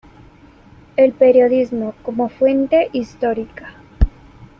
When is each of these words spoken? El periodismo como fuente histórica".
El 0.97 1.13
periodismo 1.13 1.93
como 2.01 2.27
fuente 2.27 2.89
histórica". 2.91 3.75